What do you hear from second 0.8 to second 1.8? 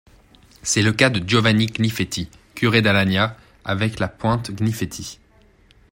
le cas de Giovanni